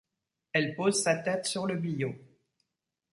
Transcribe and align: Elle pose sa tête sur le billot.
Elle 0.51 0.73
pose 0.73 0.99
sa 1.03 1.15
tête 1.17 1.45
sur 1.45 1.67
le 1.67 1.75
billot. 1.75 2.15